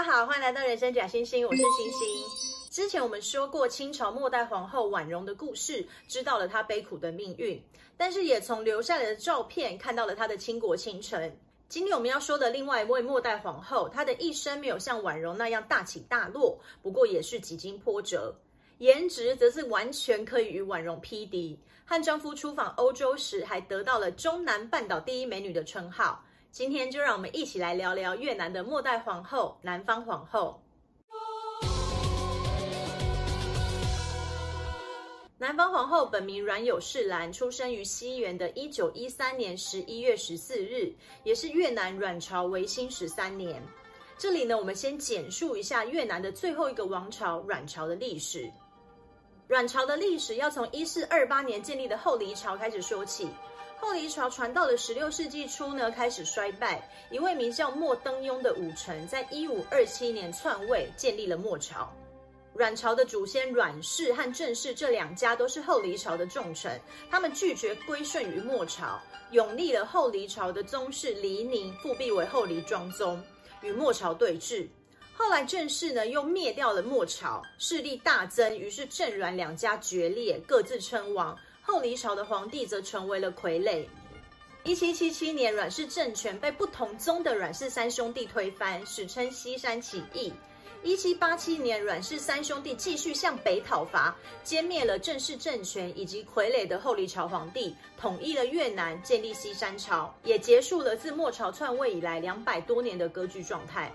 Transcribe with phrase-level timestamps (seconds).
[0.00, 2.24] 大家好，欢迎来到人生假星星，我是星星。
[2.70, 7.62] 之前我们说过清朝末代皇后婉容的故事，知道了她悲苦的命运，
[7.98, 11.36] 但是也从留下来的照片看到了她的倾国倾城。
[11.68, 18.34] 今天我们要说的另外一位末代皇后，她的一生没有像婉容那样大起大落，不过也是几经波折，
[18.78, 21.60] 颜值则是完全可以与婉容匹敌。
[21.84, 26.24] 和丈夫出访欧洲时，还得到了中南半岛第一美女的称号。
[26.52, 30.60] 今天就让我们一起来聊聊越南的末代皇后南方皇后。
[35.38, 40.92] 南方皇后本名阮有士兰，出生于西元的一九一三年十一月十四日，
[41.22, 43.62] 也是越南阮朝维新十三年。
[44.18, 48.50] 这里呢，我们先简述一下越南的最后一个王朝阮朝的历史。
[49.46, 53.28] 阮朝的历史要从一四二八年建立的后黎朝开始说起。
[53.80, 56.86] 后黎朝传到了十六世纪初呢，开始衰败。
[57.10, 61.90] 一位名叫莫登庸的武臣，在一五二七年篡位，建立了末朝。
[62.52, 66.78] 阮朝的祖先阮氏和郑氏这两家都是后黎朝的重臣，
[67.10, 69.00] 他们拒绝归顺于末朝，
[69.30, 73.22] 拥立了后黎朝的宗室黎宁复辟为后黎庄宗，
[73.62, 74.68] 与末朝对峙。
[75.16, 81.34] 后来郑氏呢又灭掉了末朝，势力大增，于是郑阮两家决裂，各自称王。
[81.62, 83.84] 后黎朝的皇帝则成为了傀儡。
[84.62, 90.32] 一七七七年，阮氏政权被不同宗的阮氏三兄弟推翻，史称西山起义。
[90.82, 103.92] 一七八七年，阮氏三兄弟继续向北讨伐，歼灭了郑氏政权以及傀儡的后黎朝皇帝，统一了越南，建立西山朝，也结束了自末朝篡位以来两百多年的割据状态。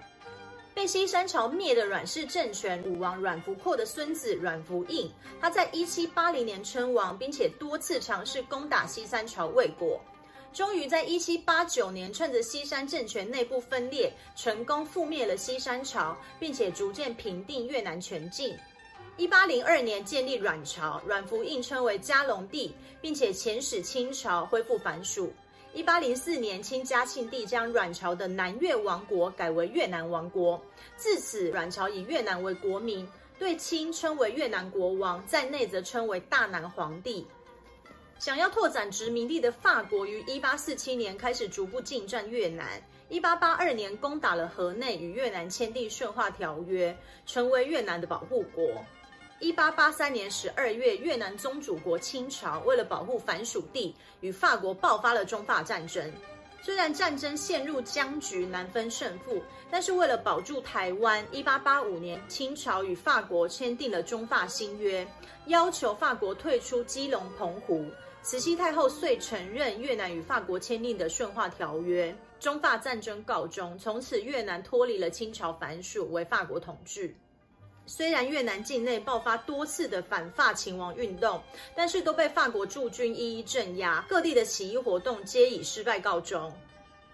[0.75, 5.09] 被西山朝灭的阮氏政权武王阮福阔的孙子阮福映，
[5.39, 10.01] 他在一七八零年称王，并且多次尝试攻打西山朝未果，
[10.51, 18.53] 终于在一七八九年趁着西山政权内部分裂，成功覆灭了西山朝，并且逐渐平定越南全境。
[19.15, 25.31] 一八零二年建立阮朝，阮福映称为嘉隆帝，并且遣使清朝恢复藩属。
[25.75, 30.59] 一八零四年，清嘉庆帝将阮朝的南越王国改为越南王国，
[30.95, 33.05] 自此阮朝以越南为国名，
[33.37, 37.27] 对清称为越南国王，在内则称为大南皇帝。
[38.19, 48.65] 想要拓展殖民地的法国，于一八四七年开始逐步进占越南，一八八二年攻打了河内，与越南签订顺化条约，成为越南的保护国。
[49.41, 56.09] 一八八三年十二月，越南宗主国清朝为了保护藩属地，与法国爆发了中法战争。
[56.61, 65.05] 虽然战争陷入僵局，难分胜负，但是为了保住台湾，一八八五年，清朝与法国签订了中法新约，
[65.47, 67.85] 要求法国退出基隆、澎湖。
[68.21, 73.77] 慈禧太后遂承认越南与法国签订的顺化条约，中法战争告终。
[73.77, 77.13] 从此，越南脱离了清朝藩属，为法国统治。
[77.87, 81.41] 虽然越南境内爆发多次的反法勤王运动，
[81.75, 86.51] 但是都被法国驻军一一镇压，各地的起义活动皆以失败告终。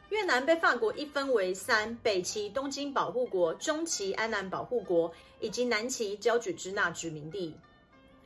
[0.10, 7.56] 越南被法国一分为三：北期东京保护国、中期安南保护国，以及南期交举支那殖民地。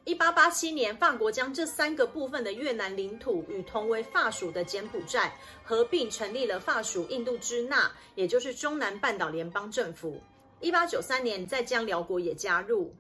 [0.03, 10.21] 一八八七年，法国将这三个部分的越南领土与同为法属的柬埔寨合并，成立了法属印度支那，也就是中南半岛联邦政府。
[10.59, 12.93] 一八九三年，再将寮国也加入。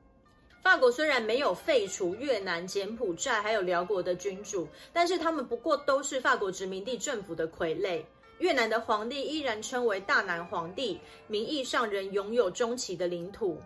[0.61, 8.03] 法国虽然没有废除越南、柬埔寨还有寮国的君主，但是他们不过都是法国殖民地政府的傀儡。
[8.39, 13.57] 越南的皇帝依然称为大南皇帝，名义上仍拥有中期的领土。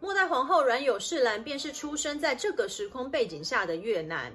[0.00, 4.32] 末代皇后阮有士兰便是出生在这个时空背景下的越南。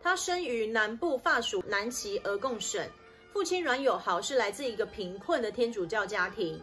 [0.00, 2.88] 她生于南部法属南期俄贡省，
[3.32, 6.58] 父亲阮有豪是来自一个贫困的天主教家庭。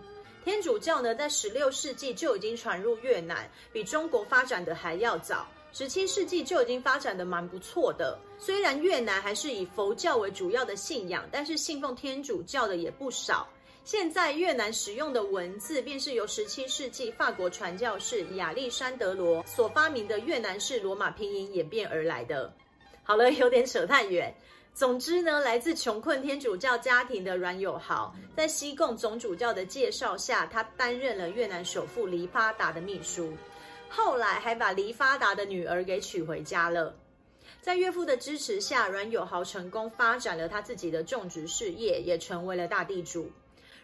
[0.45, 5.47] 天主教呢，在十六世纪就已经传入越南，比中国发展的还要早。
[5.73, 8.15] 十七世纪就已经发展的蛮不错的。
[8.37, 13.47] 虽然越南还是以佛教为主要的信仰，但是信奉天主教的也不少。
[13.83, 22.53] 现在越南使用的文字，便是由十七世纪法国传教士亚历山德罗所发明的越南式罗马拼音演变而来的。
[23.01, 24.31] 好了，有点扯太远。
[24.75, 33.31] 总之呢，来自穷困天主教家庭的阮友豪，在西贡总主教的介绍下，他担任了越南首富黎发达的秘书，
[33.87, 36.93] 后来还把黎发达的女儿给娶回家了。
[37.61, 43.31] 在岳父的支持下，阮友豪成功发展了他自己的种植事业，也成为了大地主。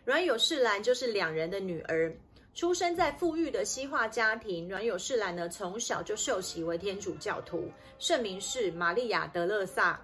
[0.04, 2.14] 阮友士兰就是两人的女儿，
[2.54, 4.68] 出生在富裕的西化家庭。
[4.68, 9.98] 阮友士兰呢，从小就受洗为天主教徒，圣名是玛利亚德勒萨。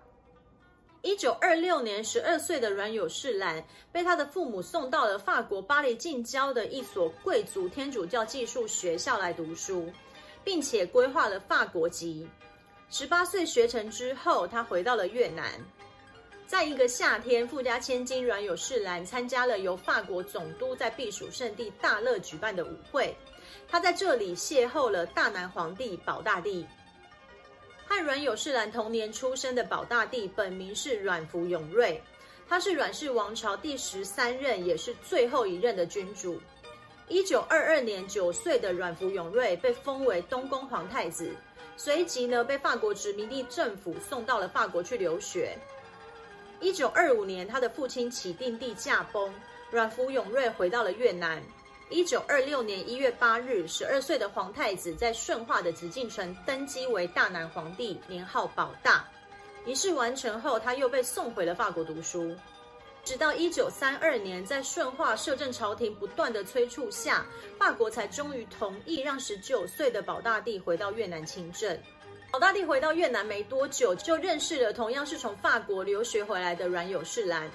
[1.03, 9.91] 一九二六年，十二岁的阮有士兰被他的父母送到了法国巴黎近郊的一所贵族天主教寄宿学校来读书，
[10.43, 12.27] 并且规划了法国籍。
[12.89, 15.51] 十八岁学成之后，他回到了越南。
[16.45, 23.13] 在一个夏天，富家千金阮有士兰参加了由法国总督在避暑胜地大乐举办的舞会，
[23.67, 26.65] 他在这里邂逅了大南皇帝保大帝。
[27.87, 32.01] 和阮有士兰同年出生的保大帝本名是阮福永瑞，
[32.47, 36.39] 他是阮氏王朝第十三任，也是最后一任的君主。
[37.07, 41.31] 一九二二年，九岁的阮福永瑞被封为东宫皇太子，
[41.77, 45.57] 随即呢被法国殖民地政府送到了法国去留学。
[46.59, 49.33] 一九二五年，他的父亲启定帝驾崩，
[49.71, 51.41] 阮福永瑞回到了越南。
[51.89, 59.07] 一九二六年一月八日，十二岁的皇太子在顺化的紫禁城登基为大南皇帝，年号保大。
[59.65, 62.35] 仪式完成后，他又被送回了法国读书。
[63.05, 67.25] 直到一九三二年，在顺化摄政朝廷不断的催促下，
[67.57, 71.77] 法国才终于同意让十九岁的保大帝回到越南亲政。
[72.29, 77.49] 保大帝回到越南没多久，就认识了同样是从法国留学回来的阮有士兰。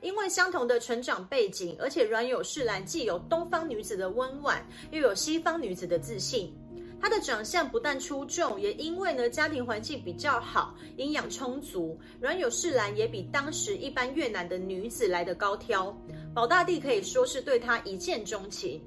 [0.00, 6.54] 因为相同的成长背景，而且阮有士兰既有东方女子的温婉，又有西方女子的自信。
[7.00, 15.96] 她的长相不但出众，也因为呢家庭环境比较好，营养充足，阮有士兰也比当时一般越南的女子来得高挑。
[16.34, 18.82] 保大帝可以说是对她一见钟情。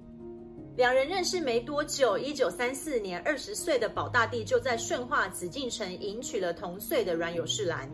[0.75, 7.87] 两人认识没多久，一九三四年，二十岁的保大帝就在顺化紫禁城迎娶了同岁的阮有士兰。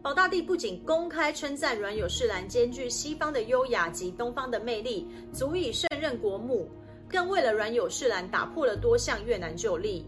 [0.00, 6.70] 保大帝不仅公开称赞阮有士兰兼具西方的优雅及东方的魅力，足以胜任国母，
[7.08, 10.06] 更为了阮有士兰打破了多项越南旧例。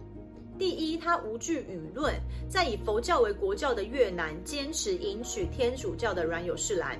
[0.56, 2.14] 第一，他无惧舆论，
[2.48, 6.96] 在以佛教为国教的越南，坚持迎娶天主教的阮有士兰。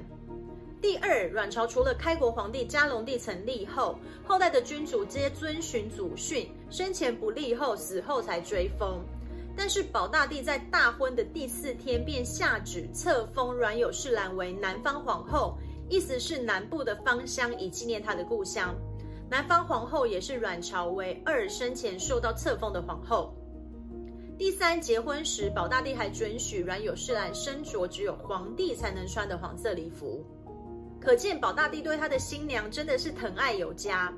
[0.81, 8.99] 第二，阮朝除了开国皇帝嘉隆帝成立后，后代的君主皆遵循祖训，生前不立后，死后才追封。
[9.57, 15.59] 但是保大帝在大婚的第四天便下旨册封阮有士兰为南方皇后，
[15.89, 18.75] 意思是南部的芳乡，以纪念她的故乡。
[19.29, 23.35] 南方皇后也是阮朝为二生前受到册封的皇后。
[24.39, 30.25] 第三，结婚时保大帝还准许阮有士兰身着只有皇帝才能穿的黄色礼服，
[30.99, 34.11] 可见保大帝对他的新娘真的是疼爱有加。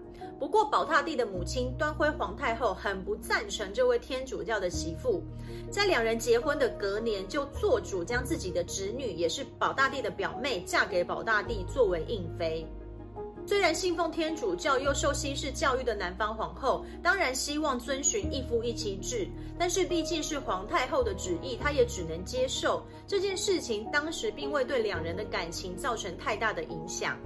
[0.42, 5.22] 不过，宝大帝的母亲端辉皇太后很不赞成这位天主教的媳妇，
[5.70, 12.66] 在两人结婚的隔年，就做主将自己的侄女，也是宝大帝的表妹，嫁给宝大帝作为应妃。
[13.46, 23.88] 虽然信奉天主教又受西式教育的南方皇后，当然希望遵循一夫一妻制，但是毕竟是皇太后的旨意，她也只能接受这件事情。
[23.92, 27.16] 当时并未对两人的感情造成太大的影响。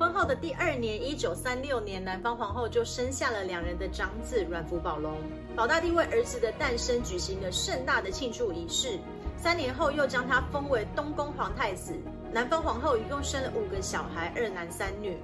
[0.00, 5.12] 婚后的第二年，一九三六年，南方皇后就生下了两人的长子阮福宝龙。
[5.54, 8.98] 宝大帝为儿子的诞生举行了盛大的庆祝仪式。
[9.36, 11.92] 三年后，又将他封为东宫皇太子。
[12.32, 15.18] 南方皇后一共生了五个小孩，二男三女。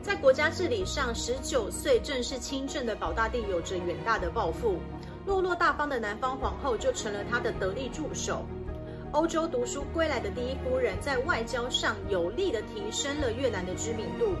[0.00, 4.78] 在国家治理上，十九岁正式亲政的宝大帝有着远大的抱负，
[5.26, 8.46] 落落大方的南方皇后就成了他的得力助手。
[9.12, 14.34] 欧洲读书归来的第一夫人，在外交上有力地提升了越南的知名度。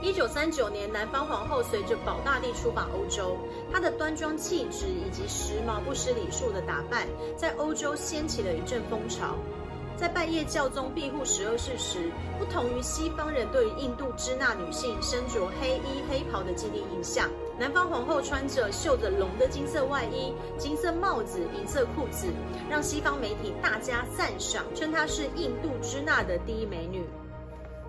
[0.00, 3.36] 一九三九年，南方皇后随着保大帝出访欧洲，
[3.72, 9.34] 她的端庄气质以及时髦不失礼数的打扮，在欧洲掀起了一阵风潮。
[9.96, 17.28] 在拜谒教宗庇护十二世时，不同于西方人对于印度支那女性身着黑衣黑袍的既定印象，
[17.58, 22.28] 南方皇后穿着绣着龙的金色外衣、金色帽子、银色裤子，
[22.70, 27.04] 让西方媒体大加赞赏，称她是印度支那的第一美女。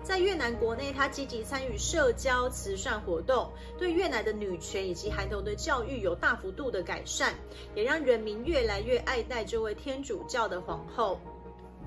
[0.02, 3.48] 在越南国内，她积极参与社交慈善活动，
[3.78, 7.32] 对越南的女权以及孩童的教育有大幅度的改善，
[7.76, 11.20] 也让人民越来越爱戴这位天主教的皇后。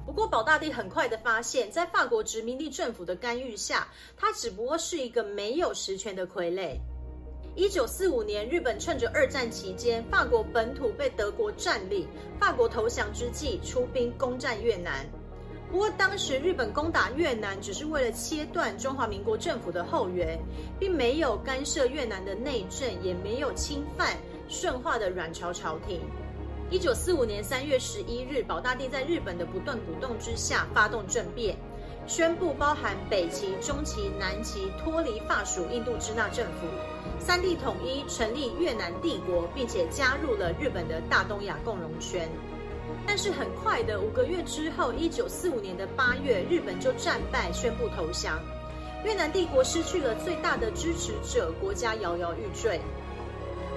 [0.06, 6.78] 不过，保大帝很快的发现，在法国殖民地政府的干预下，他只不过是一个没有实权的傀儡。
[7.56, 12.08] 一九四五年，日本趁着二战期间法国本土被德国占领，
[12.40, 15.06] 法国投降之际，出兵攻占越南。
[15.72, 20.40] 不过，当时日本攻打越南只是为了切断中华民国政府的后援，
[20.80, 24.18] 并没有干涉越南的内政，也没有侵犯
[24.50, 26.02] 顺化的阮朝朝廷。
[26.72, 31.56] 一九四五年三月十一日，保大帝在日本的不断鼓动之下，发动政变，
[32.06, 36.68] 宣布包含北齐、中齐、南齐脱离法属印度支那政府，
[37.18, 42.30] 三地统一，成立越南帝国，并且加入了日本的大东亚共荣圈。
[43.08, 48.38] 但是很快的，五个月之后，一九四五年的八月，日本就战败，宣布投降。
[49.06, 52.80] 越南帝国失去了最大的支持者，国家摇摇欲坠。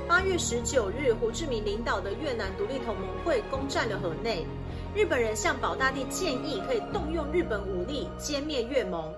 [0.08, 4.46] 八月十九日，胡志明领导的越南独立同盟会攻占了河内。
[4.94, 9.12] 日本人向保大帝建议可以动用日本武力歼灭越盟，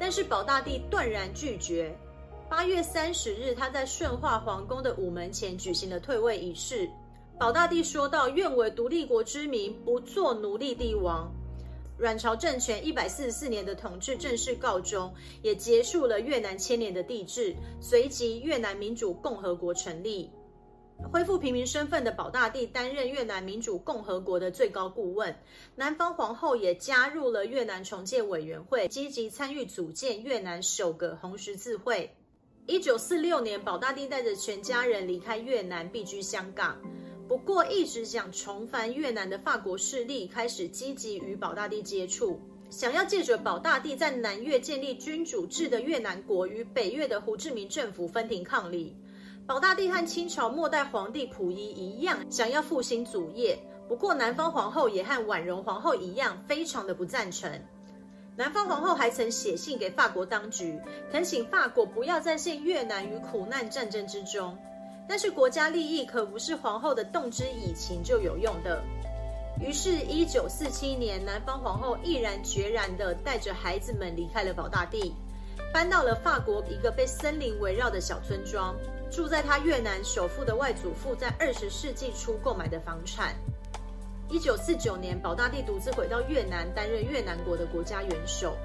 [0.00, 1.96] 但是保大帝断然拒绝。
[2.50, 6.90] 八月三十日，他在顺化皇宫的午门前举行了退位仪式。
[7.38, 11.32] 保大帝说道：“愿为独立国之民，不做奴隶帝王。”
[12.02, 17.54] 阮朝政权一百四十四年的统治正式告终，也结束了越南千年的帝制。
[17.80, 20.28] 随即，越南民主共和国成立，
[21.12, 25.36] 恢复平民身份的保大帝担任越南民主共和国的最高顾问。
[25.76, 32.16] 南方皇后也加入了越南重建委员会，积极参与组建越南首个红十字会。
[32.66, 36.82] 一九四六年，保大帝带着全家人离开越南，避居香港。
[37.28, 42.38] 不过，一直想重返越南的法国势力开始积极与保大帝接触，
[42.68, 48.94] 想要借着保大帝在南越建立君主制的越南国与北越的胡志明政府分庭抗礼。
[49.46, 53.58] 保大帝和清朝末代皇帝溥仪一样，想要复兴祖业。
[53.88, 57.50] 不过，南方皇后也和婉容皇后一样，非常的不赞成。
[58.36, 60.78] 南方皇后还曾写信给法国当局，
[61.10, 64.56] 恳请法国不要再陷越南于苦难战争之中。
[65.12, 68.82] 但是国家利益可不是皇后的动之以情就有用的。
[69.60, 75.14] 于是，一九四七年，南方皇后毅然决然地带着孩子们离开了保大帝，
[75.70, 78.74] 搬到了法国一个被森林围绕的小村庄，
[79.10, 83.34] 住在她越南首富的外祖父在二十世纪初购买的房产。
[84.30, 88.56] 一九四九年，保大帝独自回到越南，担任越南国的国家元首。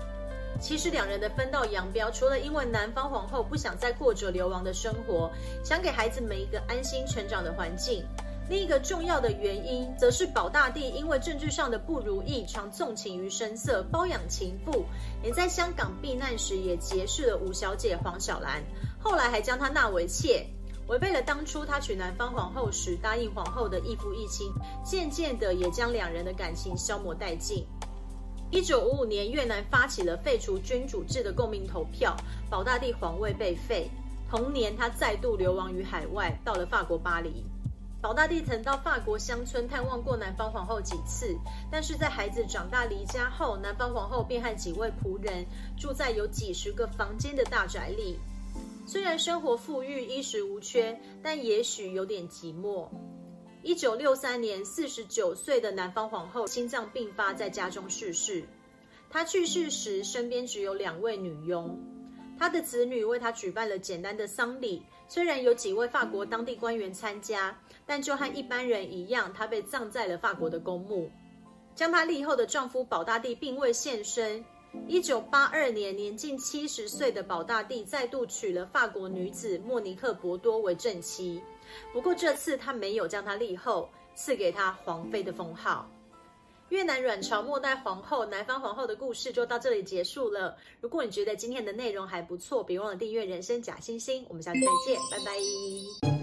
[0.59, 5.31] 其实两人的分道扬镳，除了因为南方皇后不想再过着流亡的生活，
[5.63, 8.03] 想给孩子们一个安心成长的环境，
[8.49, 14.85] 另一个重要的原因，则是保大帝因为政治上的不如意，常纵情于声色，包养情妇，
[15.21, 18.63] 连在香港避难时也结识了吴小姐黄小兰，
[18.99, 20.45] 后来还将她纳为妾，
[20.87, 24.51] 违背了当初他娶南方皇后时答应皇后的一夫一妻，
[24.83, 27.65] 渐渐的也将两人的感情消磨殆尽。
[28.49, 32.15] 一九五五年，越南发起了废除君主制的公民投票，
[32.49, 33.89] 保大帝皇位被废。
[34.29, 37.43] 同年，他再度流亡于海外，到了法国巴黎。
[38.01, 41.35] 保大帝曾到法国乡村探望过南方皇后几次，
[41.69, 45.45] 但是在孩子长大离家后，南方皇后便和几位仆人
[45.77, 48.17] 住在有几十个房间的大宅里。
[48.85, 52.87] 虽然生活富裕，衣食无缺，但也许有点寂寞。
[53.67, 58.45] 一九六三年，四十九岁的南方皇后心脏病发，在家中逝世。
[59.09, 61.77] 她去世时，身边只有两位女佣。
[62.39, 71.11] 她的子女为她举办了简单的丧礼，虽然有几位法国当地官员参加，但就和一般人一样，她被葬在了法国的公墓。
[71.75, 74.45] 将她立后的丈夫保大帝并未现身。
[74.85, 81.41] 一九八二年，年近七十岁的保大帝再度娶了法国女子莫尼克·博多为正妻。
[81.93, 85.89] 不过这次他没有将她立后，赐给她皇妃的封号。
[86.69, 90.57] 越南阮朝末代皇后南方皇后的故事就到这里结束了。
[90.81, 94.25] 如果你觉得今天的内容还不错，别忘了订阅人生假星星。
[94.27, 95.17] 我们下次再见，拜
[96.11, 96.16] 拜。